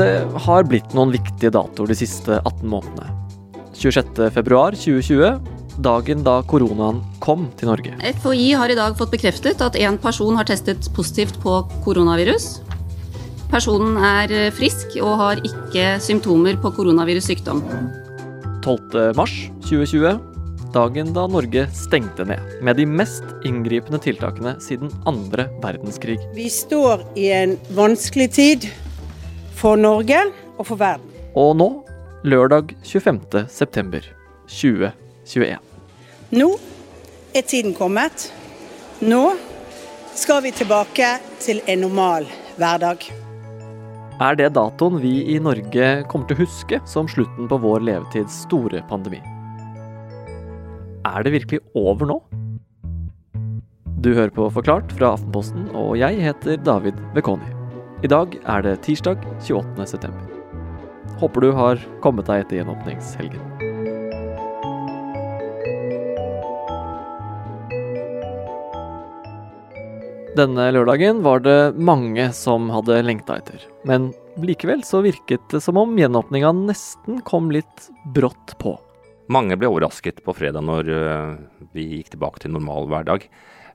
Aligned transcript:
Det 0.00 0.22
har 0.46 0.64
blitt 0.64 0.94
noen 0.96 1.10
viktige 1.12 1.50
datoer 1.52 1.90
de 1.90 1.96
siste 1.98 2.38
18 2.38 2.62
månedene. 2.72 3.10
26.2.2020, 3.76 5.34
dagen 5.84 6.22
da 6.24 6.38
koronaen 6.48 7.02
kom 7.20 7.44
til 7.60 7.68
Norge. 7.68 7.92
FHI 8.22 8.46
har 8.56 8.72
i 8.72 8.78
dag 8.78 8.96
fått 8.96 9.12
bekreftet 9.12 9.60
at 9.60 9.76
en 9.76 10.00
person 10.00 10.40
har 10.40 10.48
testet 10.48 10.88
positivt 10.96 11.36
på 11.44 11.58
koronavirus. 11.84 12.48
Personen 13.52 14.00
er 14.00 14.48
frisk 14.56 14.96
og 15.02 15.20
har 15.20 15.44
ikke 15.44 15.92
symptomer 16.00 16.56
på 16.62 16.72
koronavirussykdom. 16.80 17.60
12.3.2020, 18.64 20.20
dagen 20.72 21.12
da 21.16 21.28
Norge 21.28 21.68
stengte 21.76 22.24
ned 22.32 22.60
med 22.64 22.80
de 22.80 22.88
mest 22.88 23.26
inngripende 23.44 24.00
tiltakene 24.00 24.56
siden 24.64 24.88
andre 25.04 25.50
verdenskrig. 25.60 26.22
Vi 26.32 26.48
står 26.52 27.04
i 27.20 27.34
en 27.36 27.58
vanskelig 27.76 28.32
tid 28.38 28.72
for 29.60 29.76
Norge 29.76 30.16
og 30.56 30.66
for 30.68 30.76
verden. 30.80 31.06
Og 31.38 31.56
nå, 31.60 31.68
lørdag 32.24 32.74
25.9.2021. 32.86 35.58
Nå 36.36 36.58
er 37.36 37.42
tiden 37.46 37.74
kommet. 37.76 38.32
Nå 39.00 39.36
skal 40.16 40.42
vi 40.44 40.50
tilbake 40.52 41.18
til 41.42 41.60
en 41.70 41.80
normal 41.86 42.26
hverdag. 42.58 42.98
Er 44.20 44.34
det 44.36 44.52
datoen 44.52 45.00
vi 45.00 45.22
i 45.32 45.38
Norge 45.40 46.04
kommer 46.10 46.26
til 46.28 46.36
å 46.36 46.42
huske 46.42 46.80
som 46.88 47.08
slutten 47.08 47.48
på 47.48 47.56
vår 47.62 47.80
levetids 47.88 48.34
store 48.44 48.80
pandemi? 48.90 49.20
Er 51.08 51.20
det 51.24 51.32
virkelig 51.38 51.60
over 51.78 52.04
nå? 52.10 52.18
Du 54.00 54.14
hører 54.16 54.32
på 54.32 54.50
Forklart 54.52 54.92
fra 54.96 55.06
Aftenposten, 55.16 55.62
og 55.76 55.98
jeg 56.00 56.20
heter 56.20 56.56
David 56.64 56.94
Vekoni. 57.16 57.59
I 58.00 58.08
dag 58.08 58.32
er 58.48 58.62
det 58.64 58.78
tirsdag 58.86 59.20
28.9. 59.44 60.08
Håper 61.20 61.44
du 61.44 61.50
har 61.52 61.80
kommet 62.00 62.24
deg 62.30 62.46
etter 62.46 62.56
gjenåpningshelgen. 62.56 63.42
Denne 70.38 70.70
lørdagen 70.72 71.20
var 71.26 71.44
det 71.44 71.74
mange 71.76 72.30
som 72.32 72.72
hadde 72.72 73.02
lengta 73.04 73.36
etter. 73.36 73.68
Men 73.84 74.14
likevel 74.40 74.80
så 74.86 75.02
virket 75.04 75.44
det 75.52 75.60
som 75.60 75.76
om 75.76 75.92
gjenåpninga 76.00 76.54
nesten 76.56 77.20
kom 77.28 77.52
litt 77.52 77.90
brått 78.16 78.56
på. 78.62 78.78
Mange 79.30 79.56
ble 79.58 79.70
overrasket 79.70 80.22
på 80.26 80.34
fredag 80.34 80.64
når 80.66 80.90
uh, 80.90 81.38
vi 81.76 81.86
gikk 81.96 82.12
tilbake 82.14 82.42
til 82.42 82.54
normal 82.54 82.88
hverdag. 82.90 83.28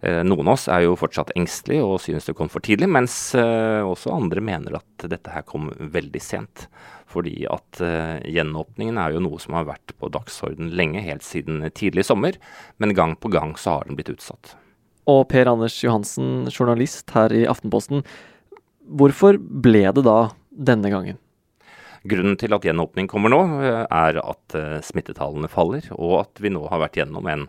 Uh, 0.03 0.19
noen 0.27 0.49
av 0.49 0.57
oss 0.57 0.67
er 0.71 0.83
jo 0.83 0.97
fortsatt 0.99 1.31
engstelige 1.37 1.85
og 1.85 2.01
synes 2.03 2.27
det 2.27 2.35
kom 2.35 2.51
for 2.51 2.65
tidlig, 2.65 2.89
mens 2.91 3.15
uh, 3.39 3.87
også 3.87 4.13
andre 4.15 4.43
mener 4.43 4.75
at 4.81 5.07
dette 5.07 5.31
her 5.31 5.47
kom 5.47 5.71
veldig 5.79 6.23
sent. 6.23 6.67
Fordi 7.15 7.45
at 7.47 7.79
gjenåpningen 8.27 8.97
er 8.99 9.13
jo 9.13 9.21
noe 9.23 9.37
som 9.39 9.55
har 9.55 9.67
vært 9.69 9.93
på 10.01 10.09
dagsorden 10.11 10.73
lenge, 10.75 11.05
helt 11.05 11.23
siden 11.23 11.61
tidlig 11.77 12.03
sommer. 12.09 12.35
Men 12.81 12.97
gang 12.97 13.13
på 13.15 13.31
gang 13.31 13.53
så 13.61 13.77
har 13.77 13.87
den 13.87 13.95
blitt 13.95 14.11
utsatt 14.11 14.57
og 15.09 15.27
Per 15.29 15.49
Anders 15.49 15.77
Johansen, 15.83 16.47
journalist 16.49 17.13
her 17.15 17.33
i 17.33 17.45
Aftenposten. 17.49 18.03
Hvorfor 18.85 19.37
ble 19.39 19.85
det 19.93 20.05
da 20.05 20.17
denne 20.49 20.91
gangen? 20.93 21.19
Grunnen 22.05 22.37
til 22.37 22.53
at 22.53 22.65
gjenåpning 22.67 23.07
kommer 23.09 23.33
nå, 23.33 23.39
eh, 23.65 23.83
er 23.83 24.19
at 24.21 24.55
eh, 24.57 24.81
smittetallene 24.85 25.49
faller, 25.49 25.87
og 25.95 26.19
at 26.19 26.41
vi 26.43 26.51
nå 26.53 26.61
har 26.69 26.83
vært 26.83 26.99
gjennom 26.99 27.25
en, 27.31 27.47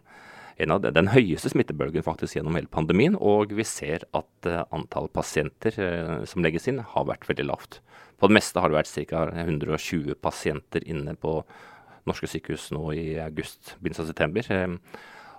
en 0.62 0.72
av 0.72 0.86
den 0.86 1.10
høyeste 1.12 1.52
smittebølgen 1.52 2.06
faktisk 2.06 2.38
gjennom 2.38 2.56
hele 2.56 2.72
pandemien. 2.72 3.18
Og 3.20 3.52
vi 3.52 3.66
ser 3.68 4.06
at 4.16 4.48
uh, 4.48 4.62
antall 4.72 5.10
pasienter 5.12 5.76
som 6.24 6.40
legges 6.44 6.70
inn, 6.70 6.80
har 6.80 7.04
vært 7.10 7.28
veldig 7.28 7.44
lavt. 7.50 7.82
På 8.16 8.30
det 8.30 8.38
meste 8.38 8.62
har 8.62 8.72
det 8.72 8.78
vært 8.78 9.10
ca. 9.10 9.26
120 9.44 10.16
pasienter 10.24 10.86
inne 10.88 11.12
på 11.20 11.42
norske 12.08 12.30
sykehus 12.30 12.70
nå 12.72 12.86
i 12.96 13.06
august, 13.20 13.74
begynnelsen 13.82 14.06
av 14.06 14.10
september. 14.14 14.80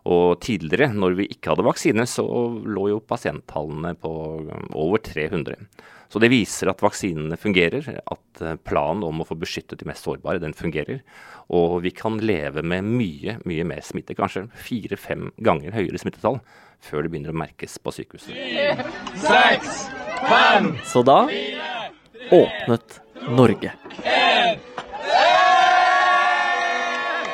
Og 0.08 0.40
tidligere, 0.44 0.94
når 0.96 1.18
vi 1.18 1.28
ikke 1.34 1.52
hadde 1.52 1.66
vaksine, 1.68 2.06
så 2.08 2.24
lå 2.24 2.90
jo 2.94 3.04
pasienttallene 3.04 3.94
på 4.00 4.12
um, 4.48 4.68
over 4.80 5.02
300. 5.04 5.58
Så 6.08 6.22
det 6.24 6.30
viser 6.32 6.72
at 6.72 6.84
vaksinene 6.84 7.36
fungerer, 7.40 7.90
at 8.00 8.44
uh, 8.44 8.54
planen 8.56 9.04
om 9.04 9.20
å 9.20 9.28
få 9.28 9.36
beskyttet 9.40 9.82
de 9.82 9.90
mest 9.90 10.08
sårbare, 10.08 10.40
den 10.44 10.56
fungerer. 10.56 11.02
Og 11.52 11.82
vi 11.84 11.92
kan 11.96 12.22
leve 12.24 12.64
med 12.64 12.88
mye, 12.88 13.36
mye 13.48 13.68
mer 13.68 13.84
smitte, 13.84 14.16
kanskje 14.16 14.48
fire-fem 14.56 15.34
ganger 15.44 15.76
høyere 15.76 16.00
smittetall, 16.00 16.40
før 16.84 17.04
det 17.04 17.12
begynner 17.12 17.36
å 17.36 17.42
merkes 17.44 17.76
på 17.82 17.92
sykehusene. 17.98 18.88
Seks, 19.26 19.88
fem, 20.30 20.72
Så 20.88 21.04
da 21.08 21.26
åpnet 22.32 23.02
Norge. 23.28 23.74
En, 24.04 24.60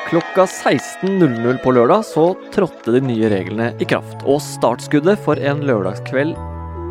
Klokka 0.10 0.46
16.00 0.46 1.58
på 1.64 1.72
lørdag 1.72 2.04
så 2.06 2.26
trådte 2.54 2.92
de 2.92 3.02
nye 3.02 3.30
reglene 3.32 3.72
i 3.82 3.86
kraft, 3.88 4.26
og 4.28 4.42
startskuddet 4.44 5.22
for 5.24 5.40
en 5.40 5.64
lørdagskveld 5.66 6.36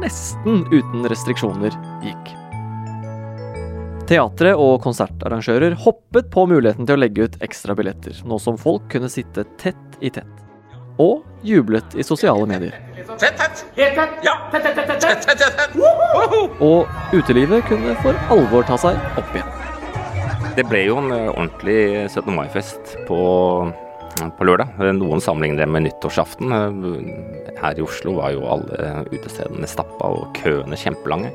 nesten 0.02 0.64
uten 0.72 1.06
restriksjoner 1.10 1.76
gikk. 2.02 2.32
Teatre 4.08 4.54
og 4.58 4.80
konsertarrangører 4.84 5.76
hoppet 5.84 6.30
på 6.32 6.46
muligheten 6.50 6.88
til 6.88 6.96
å 6.96 7.00
legge 7.00 7.28
ut 7.28 7.38
ekstra 7.44 7.76
billetter, 7.78 8.16
nå 8.26 8.40
som 8.42 8.58
folk 8.60 8.88
kunne 8.92 9.12
sitte 9.12 9.46
tett 9.60 10.00
i 10.00 10.10
tett. 10.10 10.40
Og 11.00 11.22
jublet 11.46 11.94
i 11.96 12.04
sosiale 12.04 12.48
medier. 12.48 12.74
Og 16.60 17.14
utelivet 17.16 17.68
kunne 17.70 17.96
for 18.02 18.32
alvor 18.34 18.68
ta 18.68 18.80
seg 18.80 18.98
opp 19.20 19.36
igjen. 19.36 19.61
Det 20.52 20.66
ble 20.68 20.82
jo 20.84 20.98
en 21.00 21.12
eh, 21.14 21.30
ordentlig 21.30 21.76
17. 22.10 22.26
mai-fest 22.36 22.96
på, 23.08 23.20
på, 24.20 24.44
lørdag. 24.44 24.74
Noen 24.98 25.22
sammenligner 25.24 25.62
det 25.62 25.68
med 25.72 25.86
nyttårsaften. 25.86 26.52
Eh, 26.52 27.54
her 27.56 27.80
i 27.80 27.84
Oslo 27.84 28.18
var 28.18 28.34
jo 28.34 28.44
alle 28.52 28.90
utestedene 29.08 29.70
stappa 29.70 30.10
og 30.12 30.36
køene 30.36 30.76
kjempelange. 30.76 31.32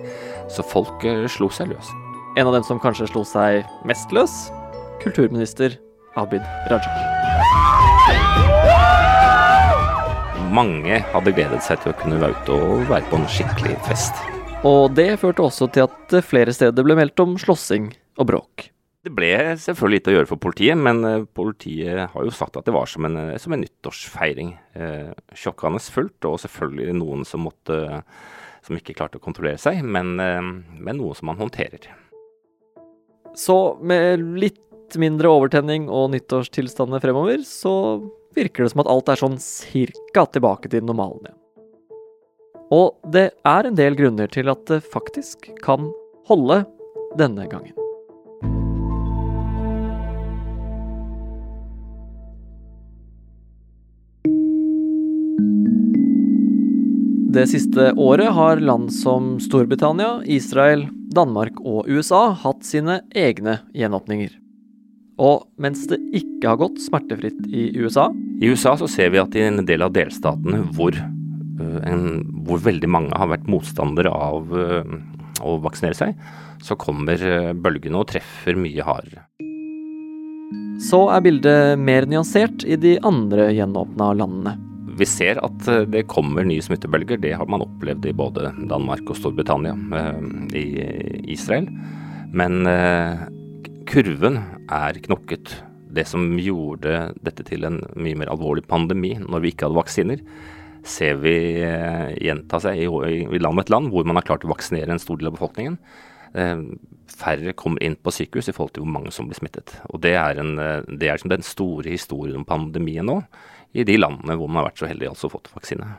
Så 0.53 0.65
folk 0.69 1.01
eh, 1.07 1.25
slo 1.33 1.49
seg 1.49 1.73
løs. 1.73 1.89
En 2.37 2.45
av 2.45 2.53
dem 2.53 2.67
som 2.67 2.81
kanskje 2.83 3.09
slo 3.09 3.25
seg 3.25 3.65
mest 3.89 4.13
løs, 4.13 4.37
kulturminister 5.01 5.79
Abid 6.17 6.45
Raja. 6.69 6.93
Mange 10.53 11.01
hadde 11.09 11.33
gledet 11.33 11.65
seg 11.65 11.81
til 11.81 11.95
å 11.95 11.97
kunne 11.97 12.21
være 12.21 12.37
ute 12.37 12.61
og 12.61 12.87
være 12.93 13.09
på 13.09 13.17
en 13.17 13.29
skikkelig 13.33 13.81
fest. 13.89 14.25
Og 14.65 14.93
det 14.93 15.15
førte 15.21 15.49
også 15.49 15.71
til 15.73 15.89
at 15.89 16.19
flere 16.25 16.53
steder 16.53 16.85
ble 16.85 17.01
meldt 17.01 17.25
om 17.25 17.33
slåssing 17.41 17.95
og 18.21 18.29
bråk. 18.29 18.69
Det 19.07 19.13
ble 19.15 19.31
selvfølgelig 19.63 20.01
litt 20.01 20.09
å 20.11 20.13
gjøre 20.17 20.27
for 20.27 20.43
politiet, 20.43 20.79
men 20.83 20.97
eh, 21.07 21.21
politiet 21.39 22.09
har 22.11 22.25
jo 22.25 22.33
sagt 22.35 22.57
at 22.59 22.65
det 22.67 22.73
var 22.75 22.89
som 22.91 23.07
en, 23.07 23.15
eh, 23.21 23.37
som 23.39 23.53
en 23.55 23.61
nyttårsfeiring. 23.63 24.49
Eh, 24.75 25.13
sjokkende 25.31 25.79
fullt, 25.79 26.27
og 26.27 26.41
selvfølgelig 26.43 26.97
noen 26.97 27.23
som 27.27 27.45
måtte 27.47 27.79
som 28.67 28.75
ikke 28.75 28.97
klarte 28.97 29.21
å 29.21 29.23
kontrollere 29.23 29.61
seg, 29.61 29.79
men, 29.79 30.17
eh, 30.19 30.41
men 30.43 30.99
noe 30.99 31.15
som 31.15 31.31
man 31.31 31.39
håndterer. 31.39 31.87
Så 33.37 33.79
med 33.79 34.27
litt 34.41 34.97
mindre 34.99 35.31
overtenning 35.31 35.87
og 35.87 36.11
nyttårstilstandene 36.11 36.99
fremover, 37.03 37.47
så 37.47 38.03
virker 38.35 38.65
det 38.65 38.73
som 38.73 38.83
at 38.83 38.91
alt 38.91 39.11
er 39.13 39.23
sånn 39.23 39.39
cirka 39.39 40.27
tilbake 40.35 40.71
til 40.73 40.83
normalen 40.83 41.29
igjen. 41.29 41.41
Og 42.75 43.11
det 43.15 43.29
er 43.47 43.67
en 43.67 43.79
del 43.79 43.95
grunner 43.95 44.27
til 44.27 44.51
at 44.51 44.67
det 44.67 44.83
faktisk 44.83 45.47
kan 45.63 45.87
holde 46.27 46.65
denne 47.15 47.47
gangen. 47.47 47.86
Det 57.37 57.43
siste 57.51 57.91
året 58.01 58.31
har 58.33 58.57
land 58.65 58.87
som 58.89 59.35
Storbritannia, 59.37 60.23
Israel, 60.25 60.87
Danmark 61.13 61.59
og 61.61 61.85
USA 61.85 62.31
hatt 62.33 62.63
sine 62.65 62.95
egne 63.13 63.59
gjenåpninger. 63.77 64.31
Og 65.21 65.43
mens 65.61 65.83
det 65.91 65.99
ikke 66.17 66.49
har 66.49 66.57
gått 66.63 66.81
smertefritt 66.81 67.37
i 67.53 67.67
USA 67.77 68.07
I 68.41 68.49
USA 68.49 68.73
så 68.81 68.89
ser 68.89 69.13
vi 69.13 69.21
at 69.21 69.37
i 69.37 69.43
en 69.45 69.67
del 69.69 69.85
av 69.85 69.93
delstatene 69.93 70.63
hvor, 70.73 70.97
øh, 70.97 71.79
en, 71.85 72.03
hvor 72.49 72.63
veldig 72.65 72.89
mange 72.89 73.21
har 73.21 73.29
vært 73.29 73.45
motstandere 73.53 74.09
av 74.09 74.57
øh, 74.57 74.97
å 75.45 75.57
vaksinere 75.61 75.99
seg, 75.99 76.29
så 76.65 76.73
kommer 76.73 77.21
øh, 77.21 77.51
bølgene 77.53 78.01
og 78.01 78.09
treffer 78.15 78.57
mye 78.57 78.81
hardere. 78.81 79.27
Så 80.89 81.05
er 81.13 81.21
bildet 81.25 81.77
mer 81.77 82.09
nyansert 82.09 82.65
i 82.65 82.81
de 82.81 82.97
andre 83.05 83.51
gjenåpna 83.53 84.15
landene 84.17 84.57
vi 84.97 85.07
ser 85.09 85.39
at 85.45 85.69
eh, 85.69 85.85
det 85.89 86.07
kommer 86.11 86.45
nye 86.47 86.63
smittebølger. 86.63 87.21
Det 87.21 87.35
har 87.37 87.49
man 87.49 87.65
opplevd 87.65 88.09
i 88.09 88.15
både 88.17 88.51
Danmark 88.69 89.05
og 89.07 89.19
Storbritannia, 89.19 89.75
eh, 89.99 90.19
i 90.57 90.65
Israel. 91.35 91.69
Men 92.35 92.67
eh, 92.69 93.25
kurven 93.89 94.41
er 94.73 95.01
knokket. 95.05 95.55
Det 95.97 96.05
som 96.09 96.35
gjorde 96.41 97.13
dette 97.23 97.45
til 97.47 97.65
en 97.65 97.81
mye 97.95 98.17
mer 98.19 98.33
alvorlig 98.33 98.65
pandemi 98.67 99.15
når 99.21 99.43
vi 99.43 99.53
ikke 99.53 99.69
hadde 99.69 99.79
vaksiner, 99.79 100.21
ser 100.87 101.17
vi 101.19 101.33
gjenta 102.23 102.59
seg 102.63 102.79
i, 102.79 103.39
land 103.41 103.59
etter 103.59 103.73
land 103.73 103.89
hvor 103.91 104.05
man 104.07 104.19
har 104.19 104.27
klart 104.27 104.45
å 104.45 104.51
vaksinere 104.51 104.93
en 104.93 105.01
stor 105.01 105.17
del 105.19 105.27
av 105.31 105.35
befolkningen. 105.35 105.75
færre 107.11 107.55
kommer 107.57 107.83
inn 107.83 107.97
på 107.97 108.13
sykehus 108.13 108.47
i 108.47 108.53
forhold 108.55 108.75
til 108.75 108.85
hvor 108.85 108.93
mange 108.93 109.11
som 109.11 109.27
blir 109.27 109.39
smittet. 109.39 109.73
Og 109.89 109.99
Det 110.03 110.13
er, 110.15 110.39
en, 110.39 110.55
det 110.99 111.09
er 111.09 111.23
den 111.27 111.43
store 111.43 111.89
historien 111.89 112.37
om 112.39 112.45
pandemien 112.47 113.07
nå, 113.07 113.17
i 113.77 113.85
de 113.87 113.99
landene 113.99 114.37
hvor 114.37 114.49
man 114.49 114.61
har 114.61 114.71
vært 114.71 114.81
så 114.81 114.89
heldig 114.89 115.11
altså 115.11 115.29
fått 115.31 115.51
vaksine. 115.53 115.91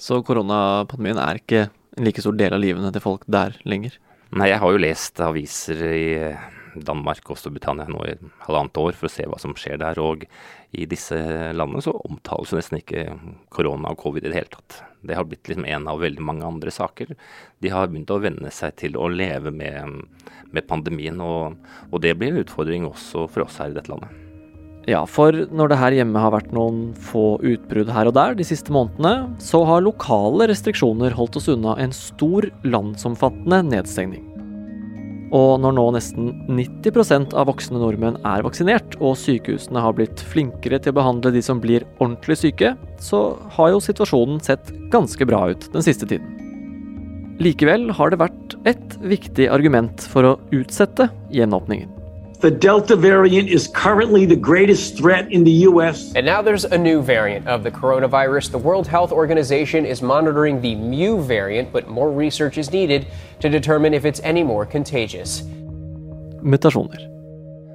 Så 0.00 0.20
koronapandemien 0.24 1.18
er 1.20 1.40
ikke 1.40 1.66
en 1.68 2.06
like 2.06 2.22
stor 2.22 2.36
del 2.38 2.54
av 2.56 2.62
livene 2.62 2.92
til 2.94 3.04
folk 3.04 3.26
der 3.28 3.58
lenger? 3.68 3.98
Nei, 4.30 4.52
jeg 4.52 4.62
har 4.62 4.72
jo 4.72 4.80
lest 4.80 5.20
aviser 5.26 5.82
i 5.90 6.08
Danmark 6.74 7.26
og 7.32 7.38
Storbritannia 7.40 7.88
nå 7.90 8.04
i 8.06 8.14
halvannet 8.44 8.78
år 8.78 8.94
for 8.94 9.08
å 9.08 9.12
se 9.12 9.26
hva 9.26 9.40
som 9.42 9.56
skjer 9.58 9.80
der. 9.82 9.98
Og 9.98 10.22
i 10.70 10.86
disse 10.86 11.18
landene 11.56 11.82
så 11.82 11.96
omtales 12.06 12.52
jo 12.52 12.60
nesten 12.60 12.78
ikke 12.78 13.08
korona 13.52 13.90
og 13.90 13.98
covid 14.04 14.28
i 14.28 14.30
det 14.30 14.38
hele 14.38 14.54
tatt. 14.54 14.78
Det 15.02 15.18
har 15.18 15.26
blitt 15.26 15.50
liksom 15.50 15.66
en 15.66 15.90
av 15.90 16.00
veldig 16.02 16.24
mange 16.24 16.46
andre 16.46 16.72
saker. 16.74 17.14
De 17.58 17.74
har 17.74 17.90
begynt 17.90 18.14
å 18.14 18.22
venne 18.22 18.54
seg 18.54 18.78
til 18.78 18.98
å 19.00 19.10
leve 19.10 19.50
med, 19.50 19.98
med 20.54 20.68
pandemien, 20.70 21.18
og, 21.24 21.58
og 21.90 22.02
det 22.04 22.14
blir 22.20 22.30
en 22.30 22.44
utfordring 22.44 22.86
også 22.88 23.26
for 23.32 23.48
oss 23.48 23.58
her 23.62 23.74
i 23.74 23.80
dette 23.80 23.90
landet. 23.90 24.29
Ja, 24.90 25.04
for 25.06 25.36
når 25.54 25.70
det 25.70 25.78
her 25.78 25.94
hjemme 26.00 26.18
har 26.18 26.32
vært 26.34 26.50
noen 26.56 26.90
få 26.98 27.36
utbrudd 27.46 27.92
her 27.94 28.08
og 28.10 28.16
der 28.16 28.34
de 28.34 28.46
siste 28.46 28.72
månedene, 28.74 29.36
så 29.38 29.62
har 29.68 29.84
lokale 29.84 30.48
restriksjoner 30.50 31.14
holdt 31.14 31.38
oss 31.38 31.46
unna 31.52 31.76
en 31.78 31.94
stor 31.94 32.48
landsomfattende 32.66 33.60
nedstengning. 33.68 34.26
Og 35.30 35.60
når 35.62 35.76
nå 35.76 35.84
nesten 35.94 36.32
90% 36.50 37.36
av 37.38 37.46
voksne 37.52 37.78
nordmenn 37.78 38.18
er 38.26 38.42
vaksinert, 38.42 38.96
og 38.98 39.14
sykehusene 39.20 39.84
har 39.84 39.94
blitt 39.94 40.24
flinkere 40.32 40.80
til 40.82 40.90
å 40.90 40.98
behandle 40.98 41.30
de 41.36 41.44
som 41.44 41.62
blir 41.62 41.86
ordentlig 42.00 42.40
syke, 42.40 42.74
så 42.98 43.22
har 43.54 43.70
jo 43.70 43.84
situasjonen 43.84 44.42
sett 44.42 44.74
ganske 44.90 45.28
bra 45.30 45.44
ut 45.52 45.70
den 45.70 45.86
siste 45.86 46.10
tiden. 46.10 46.34
Likevel 47.40 47.92
har 47.94 48.10
det 48.10 48.20
vært 48.20 48.58
et 48.68 48.98
viktig 49.06 49.46
argument 49.54 50.02
for 50.10 50.32
å 50.32 50.36
utsette 50.50 51.06
gjenåpningen. 51.30 51.99
The 52.40 52.50
Delta 52.50 52.96
variant 52.96 53.50
is 53.50 53.68
currently 53.68 54.24
the 54.24 54.34
greatest 54.34 54.96
threat 54.96 55.30
in 55.30 55.44
the 55.44 55.68
U.S. 55.68 56.14
And 56.16 56.24
now 56.24 56.40
there's 56.40 56.64
a 56.64 56.78
new 56.78 57.02
variant 57.02 57.46
of 57.46 57.62
the 57.62 57.70
coronavirus. 57.70 58.50
The 58.50 58.56
World 58.56 58.86
Health 58.86 59.12
Organization 59.12 59.84
is 59.84 60.00
monitoring 60.00 60.62
the 60.62 60.74
Mu 60.74 61.20
variant, 61.20 61.70
but 61.70 61.88
more 61.88 62.10
research 62.10 62.56
is 62.56 62.72
needed 62.72 63.06
to 63.40 63.50
determine 63.50 63.92
if 63.92 64.06
it's 64.06 64.20
any 64.24 64.42
more 64.42 64.64
contagious. 64.64 65.42
Mutasjoner. 66.40 67.04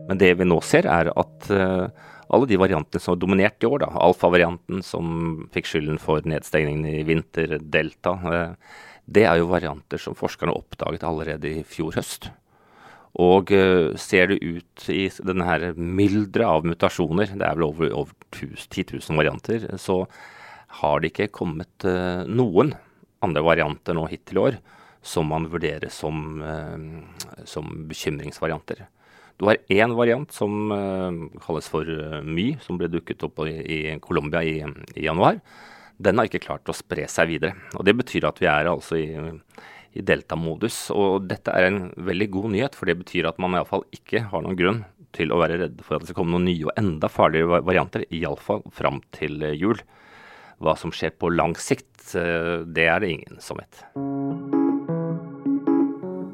Men 0.09 0.17
det 0.17 0.33
vi 0.39 0.47
nå 0.49 0.57
ser, 0.65 0.89
er 0.89 1.11
at 1.13 1.49
uh, 1.53 1.85
alle 2.33 2.47
de 2.49 2.57
variantene 2.57 3.03
som 3.03 3.13
har 3.13 3.19
dominert 3.21 3.61
i 3.61 3.69
år, 3.69 3.83
da, 3.85 3.91
alfa-varianten 4.01 4.81
som 4.81 5.45
fikk 5.53 5.69
skylden 5.69 6.01
for 6.01 6.25
nedstengningen 6.25 6.89
i 6.89 7.05
vinter, 7.05 7.59
delta, 7.61 8.15
uh, 8.17 8.81
det 9.05 9.27
er 9.29 9.37
jo 9.43 9.51
varianter 9.53 10.01
som 10.01 10.17
forskerne 10.17 10.57
oppdaget 10.57 11.05
allerede 11.05 11.53
i 11.53 11.61
fjor 11.61 12.01
høst. 12.01 12.31
Og 13.21 13.51
uh, 13.55 13.95
ser 13.99 14.31
du 14.31 14.35
ut 14.35 14.87
i 14.91 15.07
denne 15.23 15.47
her 15.47 15.69
mylderet 15.77 16.47
av 16.47 16.65
mutasjoner, 16.67 17.31
det 17.31 17.45
er 17.47 17.55
vel 17.55 17.69
over, 17.69 17.93
over 17.95 18.15
10 18.35 18.97
000 18.97 19.19
varianter, 19.19 19.69
så 19.79 20.03
har 20.81 20.99
det 20.99 21.13
ikke 21.13 21.31
kommet 21.37 21.87
uh, 21.87 22.27
noen 22.27 22.73
andre 23.23 23.43
varianter 23.45 23.95
nå 23.95 24.09
hittil 24.11 24.41
i 24.41 24.43
år 24.49 24.57
som 25.05 25.29
man 25.29 25.45
vurderer 25.51 25.91
som, 25.93 26.41
uh, 26.43 27.39
som 27.47 27.71
bekymringsvarianter. 27.87 28.83
Du 29.39 29.47
har 29.47 29.59
én 29.71 29.91
variant 29.91 30.31
som 30.31 30.71
kalles 31.43 31.65
for 31.67 31.89
My, 32.23 32.45
som 32.63 32.77
ble 32.79 32.87
dukket 32.87 33.25
opp 33.27 33.41
i, 33.43 33.51
i 33.51 33.79
Colombia 33.99 34.39
i, 34.47 34.61
i 34.95 35.03
januar. 35.03 35.41
Den 35.99 36.15
har 36.15 36.29
ikke 36.29 36.45
klart 36.45 36.71
å 36.71 36.75
spre 36.75 37.03
seg 37.11 37.33
videre. 37.33 37.51
og 37.75 37.83
Det 37.83 37.97
betyr 37.99 38.29
at 38.29 38.39
vi 38.39 38.47
er 38.47 38.69
altså 38.71 38.95
i 38.95 39.09
i 39.95 40.03
delta-modus. 40.05 40.89
Og 40.95 41.25
dette 41.29 41.53
er 41.55 41.69
en 41.69 41.79
veldig 41.95 42.29
god 42.35 42.51
nyhet, 42.55 42.77
for 42.77 42.89
det 42.89 42.99
betyr 43.01 43.29
at 43.29 43.39
man 43.41 43.55
iallfall 43.57 43.85
ikke 43.95 44.27
har 44.31 44.45
noen 44.45 44.59
grunn 44.59 44.83
til 45.15 45.31
å 45.31 45.39
være 45.39 45.59
redd 45.61 45.79
for 45.85 45.95
at 45.95 46.03
det 46.03 46.11
skal 46.11 46.21
komme 46.21 46.35
noen 46.35 46.49
nye 46.49 46.67
og 46.67 46.75
enda 46.79 47.09
farligere 47.11 47.61
varianter, 47.63 48.03
iallfall 48.11 48.65
fram 48.75 48.99
til 49.15 49.39
eh, 49.45 49.55
jul. 49.55 49.79
Hva 50.63 50.75
som 50.79 50.91
skjer 50.95 51.15
på 51.19 51.31
lang 51.31 51.55
sikt, 51.59 51.93
eh, 52.19 52.67
det 52.67 52.89
er 52.91 53.03
det 53.03 53.13
ingen 53.15 53.39
som 53.43 53.59
vet. 53.61 53.83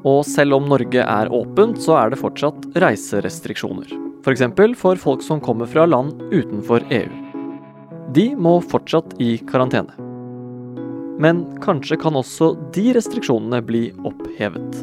Og 0.02 0.24
selv 0.26 0.58
om 0.58 0.66
Norge 0.66 1.02
er 1.06 1.30
åpent, 1.30 1.78
så 1.78 2.00
er 2.00 2.10
det 2.10 2.22
fortsatt 2.22 2.72
reiserestriksjoner. 2.74 3.94
F.eks. 4.22 4.42
For, 4.58 4.78
for 4.78 5.02
folk 5.02 5.22
som 5.26 5.42
kommer 5.42 5.70
fra 5.70 5.86
land 5.86 6.18
utenfor 6.34 6.86
EU. 6.90 7.20
De 8.14 8.32
må 8.34 8.58
fortsatt 8.66 9.14
i 9.22 9.36
karantene. 9.48 10.11
Men 11.22 11.60
kanskje 11.62 11.96
kan 12.02 12.16
også 12.18 12.48
de 12.74 12.88
restriksjonene 12.96 13.60
bli 13.62 13.82
opphevet. 14.08 14.78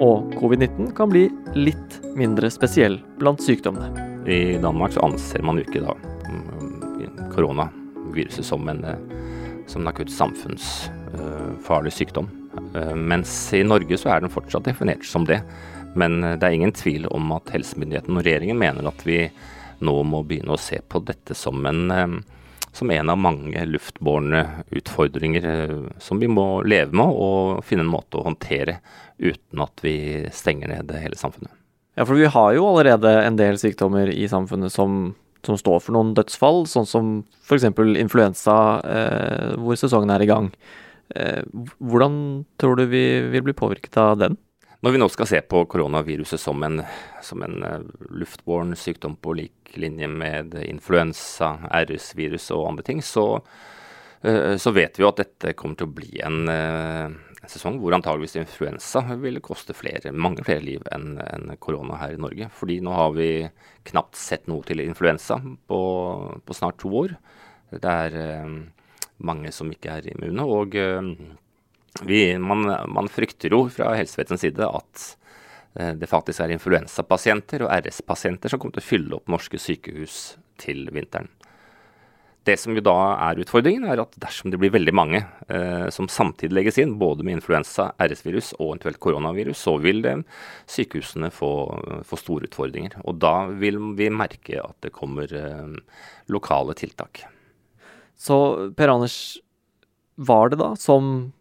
Og 0.00 0.30
covid-19 0.38 0.94
kan 0.96 1.10
bli 1.12 1.26
litt 1.58 1.98
mindre 2.16 2.48
spesiell 2.52 2.96
blant 3.20 3.42
sykdommene. 3.44 4.06
I 4.24 4.56
Danmark 4.62 4.94
så 4.94 5.02
anser 5.04 5.44
man 5.44 5.60
jo 5.60 5.66
ikke 5.66 5.82
da 5.84 5.92
mm, 5.98 7.18
koronaviruset 7.34 8.46
som 8.48 8.64
en, 8.72 8.80
som 9.68 9.84
en 9.84 9.90
akutt 9.92 10.12
samfunnsfarlig 10.14 11.92
sykdom. 11.92 12.30
Eh, 12.78 12.94
mens 12.96 13.34
i 13.52 13.60
Norge 13.66 13.98
så 14.00 14.14
er 14.14 14.24
den 14.24 14.32
fortsatt 14.32 14.64
definert 14.70 15.04
som 15.04 15.28
det. 15.28 15.42
Men 15.94 16.22
det 16.22 16.40
er 16.48 16.56
ingen 16.56 16.72
tvil 16.72 17.04
om 17.12 17.28
at 17.36 17.52
helsemyndighetene 17.52 18.22
og 18.22 18.24
regjeringen 18.24 18.62
mener 18.62 18.88
at 18.88 19.04
vi 19.04 19.26
nå 19.84 19.98
må 20.08 20.24
begynne 20.24 20.56
å 20.56 20.64
se 20.64 20.80
på 20.80 21.04
dette 21.04 21.36
som 21.36 21.60
en 21.68 21.84
eh, 21.92 22.16
som 22.74 22.90
en 22.90 23.10
av 23.10 23.18
mange 23.18 23.64
luftbårne 23.70 24.44
utfordringer 24.74 25.44
eh, 25.50 25.74
som 26.02 26.18
vi 26.18 26.28
må 26.30 26.62
leve 26.66 26.96
med 26.96 27.18
og 27.26 27.64
finne 27.66 27.86
en 27.86 27.92
måte 27.92 28.18
å 28.18 28.26
håndtere 28.26 28.80
uten 29.18 29.62
at 29.62 29.84
vi 29.84 29.96
stenger 30.34 30.72
ned 30.72 30.90
hele 30.98 31.18
samfunnet. 31.18 31.52
Ja, 31.94 32.02
for 32.02 32.18
vi 32.18 32.26
har 32.26 32.54
jo 32.56 32.66
allerede 32.66 33.12
en 33.22 33.38
del 33.38 33.58
sykdommer 33.60 34.10
i 34.10 34.26
samfunnet 34.30 34.74
som, 34.74 35.12
som 35.46 35.58
står 35.60 35.84
for 35.84 35.94
noen 35.94 36.10
dødsfall, 36.16 36.64
sånn 36.66 36.88
som 36.90 37.12
f.eks. 37.46 37.68
influensa, 38.02 38.56
eh, 38.82 39.52
hvor 39.62 39.78
sesongen 39.78 40.10
er 40.10 40.24
i 40.24 40.30
gang. 40.30 40.50
Eh, 41.14 41.44
hvordan 41.78 42.16
tror 42.58 42.80
du 42.80 42.88
vi 42.90 43.04
vil 43.30 43.46
bli 43.46 43.54
påvirket 43.54 44.00
av 44.02 44.18
den? 44.24 44.40
Når 44.84 44.92
vi 44.92 44.98
nå 45.00 45.06
skal 45.08 45.28
se 45.30 45.38
på 45.48 45.62
koronaviruset 45.72 46.40
som 46.40 46.60
en, 46.66 46.82
som 47.24 47.40
en 47.40 47.62
uh, 47.64 47.84
luftbåren 48.12 48.74
sykdom 48.76 49.14
på 49.16 49.32
lik 49.38 49.70
linje 49.80 50.04
med 50.12 50.58
influensa, 50.60 51.54
RS-virus 51.72 52.50
og 52.52 52.66
andre 52.68 52.84
ting, 52.84 52.98
så, 53.00 53.24
uh, 53.40 54.56
så, 54.60 54.72
vet 54.76 54.98
vi 54.98 55.06
jo 55.06 55.08
at 55.08 55.22
dette 55.22 55.54
kommer 55.56 55.78
til 55.80 55.88
å 55.88 55.94
bli 55.96 56.20
en, 56.20 56.36
uh, 56.52 57.06
en 57.40 57.48
sesong 57.48 57.78
hvor 57.80 57.96
antageligvis 57.96 58.36
influensa 58.42 59.00
vil 59.22 59.40
koste 59.46 59.72
flere, 59.72 60.12
mange 60.12 60.44
flere 60.44 60.66
liv 60.66 60.84
enn 60.92 61.16
en 61.30 61.54
korona 61.56 61.96
her 62.02 62.18
i 62.18 62.20
Norge. 62.20 62.50
Fordi 62.52 62.76
nå 62.84 62.92
har 62.92 63.16
vi 63.16 63.30
knapt 63.88 64.20
sett 64.20 64.52
noe 64.52 64.68
til 64.68 64.84
influensa 64.84 65.38
på, 65.40 65.80
på 66.44 66.58
snart 66.60 66.76
to 66.84 66.92
år. 67.06 67.16
Det 67.72 67.96
er 68.04 68.44
mange 69.24 69.54
som 69.54 69.72
ikke 69.72 69.96
er 69.96 70.12
immune. 70.12 70.44
og 70.44 70.76
vi, 72.02 72.38
man, 72.38 72.66
man, 72.90 73.08
frykter 73.08 73.54
jo 73.54 73.66
fra 73.70 73.92
helsevesenets 73.94 74.42
side 74.42 74.66
at 74.66 75.04
eh, 75.78 75.92
det 76.00 76.10
faktisk 76.10 76.42
er 76.42 76.54
influensapasienter 76.56 77.66
og 77.66 77.72
RS-pasienter 77.76 78.50
som 78.50 78.62
kommer 78.62 78.78
til 78.78 78.84
å 78.84 78.88
fylle 78.88 79.18
opp 79.20 79.30
norske 79.30 79.60
sykehus 79.62 80.34
til 80.60 80.88
vinteren. 80.94 81.30
Det 82.44 82.58
som 82.60 82.76
jo 82.76 82.82
da 82.84 82.96
er 83.30 83.38
utfordringen, 83.40 83.86
er 83.88 84.02
at 84.02 84.16
dersom 84.20 84.52
det 84.52 84.58
blir 84.60 84.72
veldig 84.74 84.92
mange 84.92 85.22
eh, 85.48 85.86
som 85.94 86.10
samtidig 86.12 86.52
legges 86.58 86.78
inn, 86.82 86.98
både 87.00 87.24
med 87.24 87.38
influensa, 87.38 87.92
RS-virus 87.96 88.50
og 88.58 88.74
eventuelt 88.74 89.00
koronavirus, 89.00 89.62
så 89.64 89.78
vil 89.80 90.04
eh, 90.10 90.20
sykehusene 90.68 91.30
få, 91.32 91.52
få, 92.04 92.18
store 92.20 92.50
utfordringer. 92.50 92.98
Og 93.08 93.16
da 93.22 93.46
vil 93.48 93.80
vi 93.96 94.10
merke 94.12 94.60
at 94.60 94.76
det 94.84 94.92
kommer 94.92 95.32
eh, 95.32 95.96
lokale 96.28 96.76
tiltak. 96.76 97.24
Så 98.20 98.36
Per 98.76 98.92
Anders, 98.92 99.38
var 100.14 100.52
det 100.52 100.60
da 100.60 100.74
som 100.78 101.32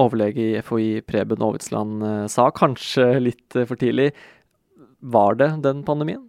overlege 0.00 0.42
i 0.42 0.62
FHI 0.62 1.02
Preben 1.06 1.42
Aavitsland 1.44 2.04
eh, 2.04 2.22
sa, 2.30 2.48
kanskje 2.54 3.06
litt 3.22 3.56
eh, 3.56 3.66
for 3.68 3.80
tidlig. 3.80 4.10
Var 5.04 5.38
det 5.40 5.50
den 5.66 5.84
pandemien? 5.86 6.24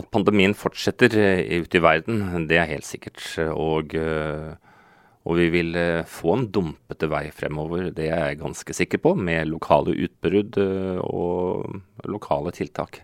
At 0.00 0.08
pandemien 0.14 0.56
fortsetter 0.56 1.16
eh, 1.20 1.60
ute 1.60 1.80
i 1.80 1.84
verden, 1.84 2.48
det 2.48 2.60
er 2.60 2.70
helt 2.70 2.88
sikkert. 2.88 3.22
Og, 3.52 3.96
og, 5.26 5.36
vi 5.36 5.48
vil 5.52 5.76
få 6.08 6.32
en 6.34 6.46
dumpete 6.48 7.08
vei 7.12 7.26
fremover, 7.34 7.90
det 7.94 8.08
er 8.08 8.30
jeg 8.30 8.40
ganske 8.40 8.74
sikker 8.74 9.02
på, 9.04 9.12
med 9.20 9.50
lokale 9.50 9.92
utbrudd 10.06 10.56
og 11.04 12.08
lokale 12.08 12.54
tiltak. 12.56 13.02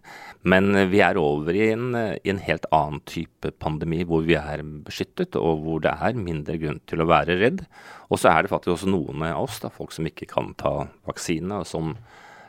Men 0.49 0.73
vi 0.89 1.03
er 1.05 1.21
over 1.21 1.53
i 1.53 1.69
en, 1.75 1.91
i 1.95 2.33
en 2.33 2.41
helt 2.47 2.65
annen 2.75 3.03
type 3.05 3.53
pandemi, 3.61 4.01
hvor 4.09 4.25
vi 4.25 4.39
er 4.41 4.65
beskyttet, 4.65 5.37
og 5.37 5.61
hvor 5.67 5.85
det 5.85 5.93
er 5.93 6.17
mindre 6.17 6.57
grunn 6.63 6.81
til 6.89 7.05
å 7.05 7.09
være 7.11 7.37
redd. 7.43 7.67
Og 8.09 8.23
så 8.23 8.33
er 8.33 8.45
det 8.45 8.53
faktisk 8.55 8.79
også 8.79 8.93
noen 8.95 9.25
av 9.27 9.45
oss, 9.45 9.61
da, 9.63 9.73
folk 9.75 9.93
som 9.93 10.09
ikke 10.09 10.29
kan 10.31 10.55
ta 10.61 10.87
vaksine, 11.09 11.61
og 11.61 11.69
som 11.69 11.97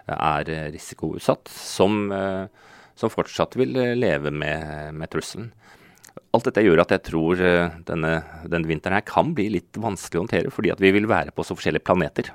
er 0.08 0.72
risikoutsatt, 0.72 1.50
som, 1.52 2.12
eh, 2.12 2.48
som 2.96 3.12
fortsatt 3.12 3.58
vil 3.60 3.74
leve 4.00 4.32
med, 4.32 4.94
med, 4.94 5.10
trusselen. 5.12 5.52
Alt 6.36 6.50
dette 6.50 6.64
gjør 6.66 6.84
at 6.84 6.94
jeg 6.96 7.06
tror 7.10 7.42
eh, 7.44 7.78
denne, 7.88 8.12
denne, 8.46 8.70
vinteren 8.70 8.98
her 9.00 9.08
kan 9.08 9.34
bli 9.38 9.50
litt 9.58 9.80
vanskelig 9.82 10.20
å 10.20 10.26
håndtere, 10.26 10.54
fordi 10.54 10.74
at 10.74 10.84
vi 10.84 10.94
vil 10.96 11.10
være 11.10 11.34
på 11.36 11.46
så 11.46 11.58
forskjellige 11.58 11.88
planeter. 11.88 12.34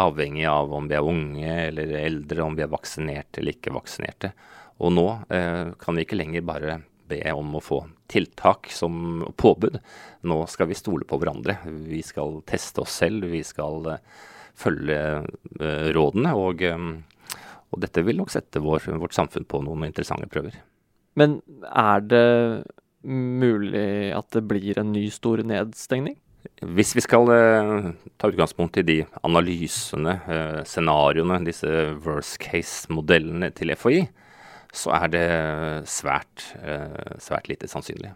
avhengig 0.00 0.46
av 0.46 0.72
om 0.72 0.86
vi 0.88 0.94
er 0.94 1.04
unge 1.04 1.54
eller 1.66 1.90
eldre, 1.98 2.42
om 2.42 2.54
vi 2.56 2.62
er 2.62 2.70
vaksinerte 2.70 3.40
eller 3.40 3.56
ikke 3.56 3.74
vaksinerte. 3.74 4.32
Og 4.80 4.94
nå 4.94 5.06
eh, 5.28 5.72
kan 5.80 5.96
vi 5.96 6.06
ikke 6.06 6.20
lenger 6.20 6.46
bare 6.46 6.80
be 7.10 7.20
om 7.34 7.56
å 7.58 7.62
få 7.64 7.82
tiltak 8.10 8.70
som 8.72 9.24
påbud. 9.36 9.78
Nå 10.26 10.40
skal 10.50 10.70
vi 10.70 10.78
stole 10.78 11.06
på 11.08 11.18
hverandre. 11.20 11.58
Vi 11.66 12.02
skal 12.06 12.40
teste 12.48 12.84
oss 12.84 13.00
selv, 13.02 13.28
vi 13.32 13.42
skal 13.46 13.94
eh, 13.94 14.02
følge 14.58 14.98
eh, 15.60 15.88
rådene. 15.96 16.34
Og, 16.38 16.64
eh, 16.66 17.38
og, 17.70 17.80
dette 17.84 18.04
vil 18.06 18.20
nok 18.20 18.32
sette 18.34 18.62
vår, 18.62 18.90
vårt 19.02 19.16
samfunn 19.16 19.48
på 19.48 19.62
noen 19.66 19.88
interessante 19.88 20.30
prøver. 20.30 20.60
Men 21.18 21.40
er 21.66 22.06
det 22.06 22.26
mulig 23.04 24.12
at 24.16 24.28
det 24.34 24.44
blir 24.48 24.80
en 24.80 24.92
ny 24.92 25.06
stor 25.12 25.42
nedstengning? 25.46 26.18
Hvis 26.60 26.94
vi 26.96 27.02
skal 27.04 27.28
eh, 27.34 27.90
ta 28.20 28.28
utgangspunkt 28.30 28.78
i 28.80 28.84
de 28.84 28.98
analysene, 29.24 30.14
eh, 30.24 30.60
scenarioene, 30.68 31.40
disse 31.44 31.68
worst 32.04 32.38
case-modellene 32.40 33.50
til 33.56 33.72
FHI, 33.76 34.02
så 34.72 34.92
er 34.96 35.12
det 35.12 35.26
svært, 35.90 36.52
eh, 36.62 37.16
svært 37.20 37.50
lite 37.50 37.68
sannsynlig. 37.68 38.12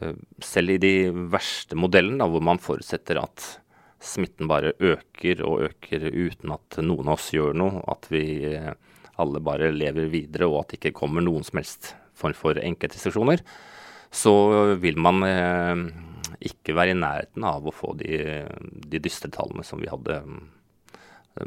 Eh, 0.00 0.14
selv 0.40 0.76
i 0.76 0.78
de 0.80 0.94
verste 1.32 1.76
modellene, 1.76 2.28
hvor 2.28 2.44
man 2.44 2.60
forutsetter 2.62 3.20
at 3.20 3.48
smitten 4.02 4.48
bare 4.50 4.72
øker 4.80 5.42
og 5.46 5.68
øker 5.68 6.08
uten 6.10 6.54
at 6.54 6.80
noen 6.82 7.08
av 7.08 7.18
oss 7.18 7.30
gjør 7.34 7.54
noe, 7.54 7.82
at 7.88 8.08
vi 8.10 8.24
eh, 8.48 8.72
alle 9.22 9.42
bare 9.44 9.72
lever 9.74 10.08
videre 10.10 10.48
og 10.48 10.62
at 10.62 10.72
det 10.72 10.80
ikke 10.80 10.98
kommer 11.02 11.22
noen 11.22 11.44
som 11.46 11.60
helst 11.60 11.94
form 12.18 12.34
for 12.36 12.58
enkeltrestriksjoner, 12.58 13.42
så 14.12 14.32
vil 14.80 14.98
man 15.00 15.24
eh, 15.24 15.84
ikke 16.48 16.74
være 16.76 16.92
i 16.92 16.98
nærheten 16.98 17.46
av 17.48 17.64
å 17.64 17.74
få 17.74 17.94
de, 18.00 18.18
de 18.88 19.00
dystre 19.00 19.30
tallene 19.32 19.64
som 19.64 19.80
vi 19.80 19.90
hadde 19.90 20.20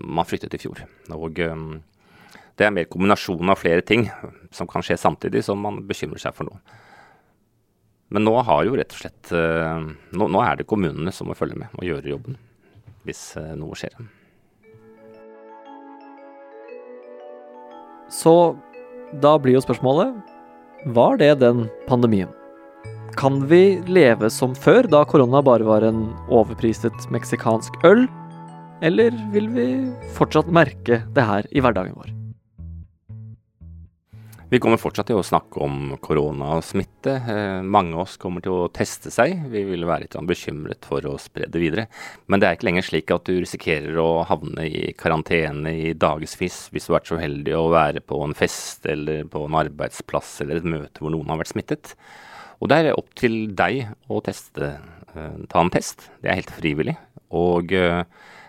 man 0.02 0.26
fryktet 0.26 0.56
i 0.58 0.62
fjor. 0.64 0.82
Og 1.14 1.38
det 1.38 2.66
er 2.66 2.74
mer 2.74 2.88
kombinasjonen 2.90 3.52
av 3.54 3.60
flere 3.62 3.86
ting 3.86 4.08
som 4.56 4.66
kan 4.72 4.82
skje 4.86 4.98
samtidig, 4.98 5.44
som 5.46 5.62
man 5.62 5.84
bekymrer 5.86 6.24
seg 6.24 6.34
for 6.34 6.50
nå. 6.50 6.58
Men 8.16 8.26
nå 8.26 8.34
har 8.48 8.66
jo 8.66 8.78
rett 8.80 8.96
og 8.96 9.02
slett 9.04 9.30
nå, 9.34 10.26
nå 10.26 10.42
er 10.42 10.58
det 10.58 10.66
kommunene 10.70 11.14
som 11.14 11.30
må 11.30 11.38
følge 11.38 11.60
med 11.60 11.74
og 11.78 11.86
gjøre 11.86 12.14
jobben 12.16 12.40
hvis 13.06 13.36
noe 13.60 13.78
skjer. 13.78 13.94
Så 18.10 18.56
da 19.22 19.36
blir 19.42 19.58
jo 19.58 19.64
spørsmålet 19.66 20.16
var 20.96 21.18
det 21.18 21.40
den 21.42 21.66
pandemien? 21.90 22.30
Kan 23.16 23.48
vi 23.48 23.80
leve 23.88 24.28
som 24.30 24.52
før, 24.60 24.90
da 24.92 25.06
korona 25.08 25.40
bare 25.40 25.64
var 25.64 25.86
en 25.88 26.10
overpriset 26.28 27.06
meksikansk 27.16 27.78
øl? 27.88 28.04
Eller 28.84 29.16
vil 29.32 29.48
vi 29.56 29.68
fortsatt 30.18 30.52
merke 30.52 31.00
det 31.16 31.24
her 31.24 31.48
i 31.56 31.64
hverdagen 31.64 31.96
vår? 31.96 32.12
Vi 34.52 34.60
kommer 34.62 34.78
fortsatt 34.78 35.08
til 35.08 35.22
å 35.22 35.24
snakke 35.26 35.64
om 35.64 35.96
koronasmitte. 36.04 37.16
Eh, 37.16 37.62
mange 37.64 37.96
av 37.96 38.04
oss 38.04 38.20
kommer 38.20 38.44
til 38.44 38.54
å 38.54 38.68
teste 38.76 39.10
seg. 39.12 39.48
Vi 39.50 39.64
vil 39.72 39.88
være 39.88 40.06
litt 40.06 40.20
bekymret 40.28 40.86
for 40.86 41.08
å 41.08 41.16
spre 41.20 41.48
det 41.48 41.64
videre. 41.64 41.88
Men 42.28 42.44
det 42.44 42.50
er 42.50 42.60
ikke 42.60 42.68
lenger 42.68 42.90
slik 42.90 43.16
at 43.16 43.32
du 43.32 43.40
risikerer 43.40 43.96
å 44.04 44.28
havne 44.28 44.68
i 44.68 44.92
karantene 45.00 45.72
i 45.72 45.96
dagevis 45.96 46.36
hvis 46.38 46.70
du 46.76 46.92
har 46.92 47.00
vært 47.00 47.16
så 47.16 47.24
heldig 47.24 47.58
å 47.58 47.66
være 47.72 48.04
på 48.04 48.22
en 48.28 48.36
fest 48.38 48.86
eller 48.92 49.24
på 49.32 49.48
en 49.48 49.60
arbeidsplass 49.64 50.42
eller 50.44 50.60
et 50.60 50.72
møte 50.76 51.00
hvor 51.00 51.16
noen 51.16 51.32
har 51.32 51.42
vært 51.42 51.56
smittet. 51.56 51.96
Og 52.62 52.72
det 52.72 52.78
er 52.80 52.96
opp 52.96 53.12
til 53.18 53.50
deg 53.58 53.90
å 54.12 54.22
teste, 54.26 54.78
eh, 55.16 55.36
ta 55.52 55.62
en 55.62 55.74
test. 55.74 56.10
Det 56.22 56.32
er 56.32 56.40
helt 56.40 56.54
frivillig. 56.56 56.96
Og 57.36 57.74
eh, 57.76 58.04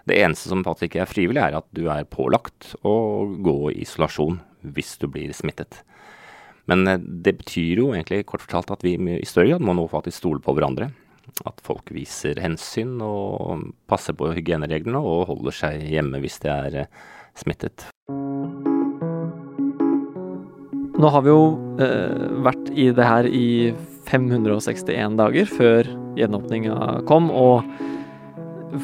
det 0.07 0.21
eneste 0.23 0.53
som 0.53 0.65
faktisk 0.67 0.93
ikke 0.93 1.03
er 1.05 1.11
frivillig, 1.11 1.43
er 1.43 1.59
at 1.59 1.67
du 1.75 1.89
er 1.91 2.07
pålagt 2.07 2.75
å 2.87 3.27
gå 3.43 3.59
i 3.73 3.83
isolasjon 3.83 4.39
hvis 4.77 4.97
du 5.03 5.09
blir 5.11 5.35
smittet. 5.35 5.83
Men 6.71 6.87
eh, 6.87 7.03
det 7.03 7.39
betyr 7.43 7.83
jo 7.83 7.91
egentlig 7.95 8.27
kort 8.31 8.47
fortalt 8.47 8.73
at 8.75 8.87
vi 8.87 8.95
i 8.97 9.27
større 9.27 9.55
grad 9.55 9.67
må 9.67 9.75
nå 9.77 9.89
faktisk 9.91 10.23
stole 10.23 10.45
på 10.45 10.55
hverandre. 10.57 10.93
At 11.47 11.59
folk 11.67 11.91
viser 11.91 12.39
hensyn 12.41 13.01
og 13.03 13.67
passer 13.91 14.15
på 14.17 14.31
hygienereglene 14.37 15.03
og 15.03 15.27
holder 15.33 15.59
seg 15.59 15.83
hjemme 15.91 16.23
hvis 16.23 16.39
de 16.45 16.53
er 16.55 16.79
smittet. 17.37 17.89
Nå 20.97 21.11
har 21.13 21.27
vi 21.27 21.29
jo 21.29 21.43
eh, 21.83 22.29
vært 22.47 22.71
i 22.73 22.89
det 22.97 23.05
her 23.05 23.27
i 23.29 23.49
561 24.07 25.19
dager 25.19 25.51
før 25.51 25.89
gjenåpninga 26.17 27.05
kom, 27.09 27.29
og 27.31 27.67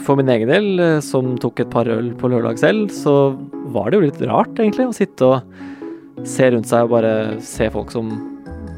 for 0.04 0.18
min 0.18 0.30
egen 0.32 0.50
del, 0.50 0.68
eh, 0.80 1.00
som 1.04 1.36
tok 1.40 1.64
et 1.64 1.72
par 1.72 1.88
øl 1.90 2.12
på 2.18 2.30
lørdag 2.30 2.60
selv, 2.60 2.90
så 2.94 3.34
var 3.74 3.90
det 3.90 3.98
jo 3.98 4.06
litt 4.06 4.22
rart, 4.28 4.54
egentlig, 4.58 4.88
å 4.88 4.96
sitte 4.96 5.28
og 5.28 6.26
se 6.28 6.50
rundt 6.52 6.68
seg 6.68 6.86
og 6.86 6.94
bare 6.94 7.14
se 7.42 7.68
folk 7.72 7.90
som 7.94 8.12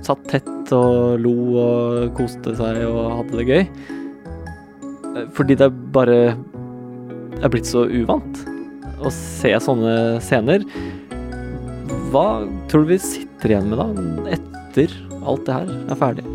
satt 0.04 0.24
tett 0.30 0.72
og 0.76 1.20
lo 1.20 1.34
og 1.60 2.16
koste 2.16 2.54
seg 2.56 2.82
og 2.88 3.18
hadde 3.18 3.40
det 3.40 3.46
gøy. 3.48 3.62
Eh, 5.14 5.28
fordi 5.36 5.58
det 5.60 5.70
bare 5.94 6.18
er 7.42 7.52
blitt 7.52 7.68
så 7.68 7.84
uvant 7.88 8.44
å 9.04 9.12
se 9.12 9.52
sånne 9.60 10.20
scener. 10.24 10.64
Hva 12.14 12.44
tror 12.70 12.84
du 12.84 12.94
vi 12.94 13.02
sitter 13.02 13.56
igjen 13.56 13.72
med 13.72 13.82
da, 13.82 13.90
etter 14.38 14.94
alt 15.24 15.44
det 15.48 15.60
her 15.60 15.76
er 15.90 16.00
ferdig? 16.00 16.33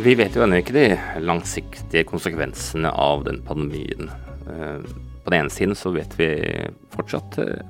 Vi 0.00 0.14
vet 0.16 0.32
jo 0.32 0.40
ennå 0.40 0.62
ikke 0.62 0.72
de 0.72 0.84
langsiktige 1.20 2.06
konsekvensene 2.08 2.88
av 2.88 3.26
den 3.26 3.42
pandemien. 3.44 4.08
Eh, 4.48 4.86
på 5.20 5.32
den 5.32 5.42
ene 5.42 5.52
siden 5.52 5.76
så 5.76 5.92
vet 5.92 6.14
vi 6.16 6.28
fortsatt 6.94 7.36
eh, 7.42 7.60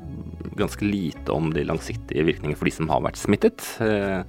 ganske 0.60 0.86
lite 0.86 1.34
om 1.34 1.48
de 1.50 1.64
langsiktige 1.66 2.22
virkningene 2.28 2.58
for 2.60 2.70
de 2.70 2.74
som 2.76 2.92
har 2.92 3.02
vært 3.02 3.18
smittet. 3.18 3.64
Eh, 3.82 4.22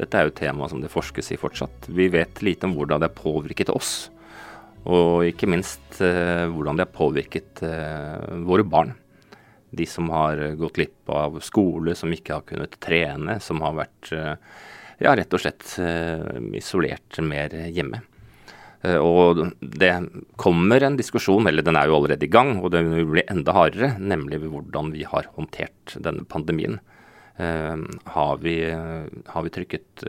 dette 0.00 0.18
er 0.18 0.26
jo 0.26 0.32
et 0.32 0.40
tema 0.40 0.66
som 0.72 0.82
det 0.82 0.90
forskes 0.90 1.30
i 1.30 1.38
fortsatt. 1.38 1.86
Vi 1.94 2.08
vet 2.10 2.42
lite 2.42 2.66
om 2.66 2.74
hvordan 2.74 3.04
det 3.04 3.12
har 3.12 3.22
påvirket 3.22 3.70
oss. 3.70 3.94
Og 4.90 5.22
ikke 5.28 5.46
minst 5.46 6.00
hvordan 6.02 6.74
det 6.76 6.88
har 6.88 6.96
påvirket 6.96 7.62
våre 8.44 8.66
barn. 8.66 8.90
De 9.70 9.86
som 9.88 10.10
har 10.12 10.42
gått 10.58 10.80
glipp 10.80 11.14
av 11.14 11.38
skole, 11.46 11.94
som 11.96 12.12
ikke 12.12 12.34
har 12.34 12.48
kunnet 12.50 12.74
trene, 12.82 13.38
som 13.40 13.62
har 13.64 13.78
vært 13.78 14.10
ja, 15.02 15.14
rett 15.16 15.34
og 15.34 15.42
slett 15.42 15.76
eh, 15.82 16.40
isolert 16.58 17.18
mer 17.24 17.54
hjemme. 17.74 18.02
Eh, 18.84 18.98
og 19.00 19.40
det 19.60 19.92
kommer 20.40 20.84
en 20.84 20.98
diskusjon, 20.98 21.46
eller 21.48 21.64
den 21.66 21.78
er 21.78 21.88
jo 21.88 21.98
allerede 21.98 22.26
i 22.26 22.32
gang, 22.32 22.58
og 22.60 22.72
den 22.74 22.92
vil 22.94 23.08
bli 23.16 23.24
enda 23.30 23.56
hardere, 23.56 23.94
nemlig 23.98 24.42
hvordan 24.44 24.92
vi 24.94 25.06
har 25.08 25.30
håndtert 25.36 25.96
denne 26.04 26.26
pandemien. 26.28 26.80
Uh, 27.34 27.80
har, 28.14 28.36
vi, 28.44 28.60
har, 28.70 29.42
vi, 29.42 29.50
trykket 29.50 30.04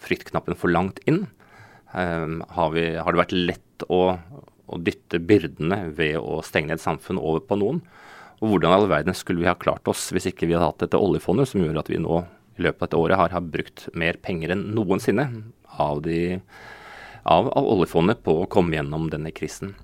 fryktknappen 0.00 0.56
for 0.56 0.72
langt 0.72 0.96
inn? 1.04 1.26
Har, 1.92 2.70
vi, 2.72 2.84
har, 2.96 3.12
det 3.12 3.20
vært 3.20 3.34
lett 3.36 3.84
å, 3.92 3.98
å, 4.16 4.78
dytte 4.80 5.20
byrdene 5.20 5.90
ved 5.98 6.16
å 6.16 6.38
stenge 6.46 6.72
ned 6.72 6.80
samfunn 6.80 7.20
over 7.20 7.44
på 7.44 7.58
noen? 7.60 7.82
Og 8.40 8.54
hvordan 8.54 8.72
i 8.72 8.78
all 8.78 8.88
verden 8.88 9.18
skulle 9.18 9.44
vi 9.44 9.50
ha 9.50 9.58
klart 9.60 9.92
oss 9.92 10.06
hvis 10.14 10.30
ikke 10.30 10.48
vi 10.48 10.56
hadde 10.56 10.70
hatt 10.70 10.86
dette 10.86 11.02
oljefondet 11.04 11.50
som 11.50 11.60
gjør 11.60 11.82
at 11.82 11.92
vi 11.92 12.00
nå 12.00 12.22
løpet 12.62 12.82
av 12.82 12.88
dette 12.88 13.00
året 13.00 13.20
har, 13.20 13.34
har 13.34 13.44
brukt 13.44 13.86
mer 13.98 14.18
penger 14.22 14.54
enn 14.54 14.68
noensinne 14.76 15.26
av, 15.80 16.02
de, 16.04 16.40
av, 17.22 17.48
av, 17.48 17.70
oljefondet 17.76 18.22
på 18.26 18.40
å 18.42 18.48
komme 18.50 18.76
gjennom 18.76 19.08
denne 19.12 19.32
krisen. 19.34 19.74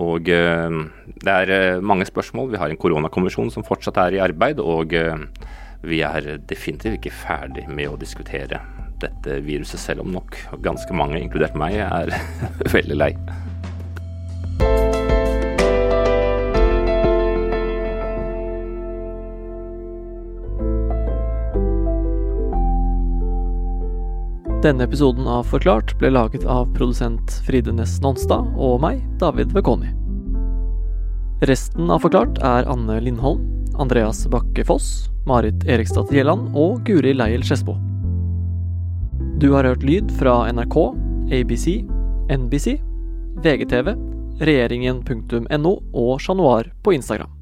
Og 0.00 0.28
uh, 0.30 0.76
det 1.24 1.34
er 1.34 1.50
uh, 1.50 1.82
mange 1.82 2.06
spørsmål. 2.06 2.52
Vi 2.52 2.60
har 2.62 2.70
en 2.70 2.78
koronakommisjon 2.80 3.50
som 3.50 3.66
fortsatt 3.66 3.98
er 4.04 4.18
i 4.18 4.22
arbeid. 4.22 4.62
Og 4.62 4.94
uh, 4.94 5.16
vi 5.82 6.02
er 6.06 6.36
definitivt 6.46 7.00
ikke 7.00 7.16
ferdig 7.24 7.66
med 7.68 7.90
å 7.90 7.98
diskutere 7.98 8.62
dette 9.00 9.40
viruset, 9.46 9.80
selv 9.80 10.04
om 10.04 10.12
nok 10.12 10.36
ganske 10.62 10.94
mange, 10.94 11.18
inkludert 11.22 11.56
meg, 11.58 11.80
er 11.80 12.12
veldig 12.76 13.00
lei. 13.00 13.14
Denne 24.60 24.84
episoden 24.84 25.24
av 25.24 25.46
Forklart 25.48 25.94
ble 25.96 26.10
laget 26.12 26.42
av 26.44 26.66
produsent 26.74 27.32
Fride 27.46 27.72
Næss 27.72 27.94
Nonstad 28.04 28.44
og 28.60 28.82
meg, 28.82 28.98
David 29.16 29.54
Vekoni. 29.56 29.88
Resten 31.48 31.88
av 31.88 32.02
Forklart 32.04 32.36
er 32.44 32.68
Anne 32.68 32.98
Lindholm, 33.00 33.40
Andreas 33.80 34.20
Bakke 34.28 34.66
Foss, 34.68 35.08
Marit 35.24 35.64
Eriksdatter 35.64 36.18
Gjelland 36.18 36.52
og 36.52 36.84
Guri 36.84 37.14
Leiel 37.16 37.40
Skedsmo. 37.40 37.78
Du 39.40 39.48
har 39.54 39.64
hørt 39.64 39.86
lyd 39.88 40.12
fra 40.20 40.42
NRK, 40.52 40.76
ABC, 41.40 41.66
NBC, 42.28 42.76
VGTV, 43.40 43.94
regjeringen.no 44.44 45.76
og 45.96 46.16
Chat 46.20 46.36
Noir 46.36 46.68
på 46.84 46.98
Instagram. 47.00 47.32